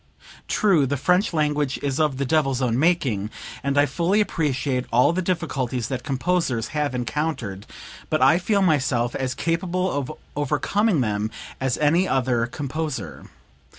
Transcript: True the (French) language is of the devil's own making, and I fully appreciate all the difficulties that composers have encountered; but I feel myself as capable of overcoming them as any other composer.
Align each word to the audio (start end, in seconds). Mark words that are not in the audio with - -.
True 0.47 0.87
the 0.87 0.97
(French) 0.97 1.31
language 1.31 1.77
is 1.83 1.99
of 1.99 2.17
the 2.17 2.25
devil's 2.25 2.59
own 2.59 2.79
making, 2.79 3.29
and 3.63 3.77
I 3.77 3.85
fully 3.85 4.19
appreciate 4.19 4.87
all 4.91 5.13
the 5.13 5.21
difficulties 5.21 5.89
that 5.89 6.01
composers 6.03 6.69
have 6.69 6.95
encountered; 6.95 7.67
but 8.09 8.19
I 8.19 8.39
feel 8.39 8.63
myself 8.63 9.13
as 9.13 9.35
capable 9.35 9.91
of 9.91 10.11
overcoming 10.35 11.01
them 11.01 11.29
as 11.59 11.77
any 11.77 12.07
other 12.07 12.47
composer. 12.47 13.27